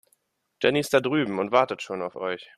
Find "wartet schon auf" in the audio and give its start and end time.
1.51-2.15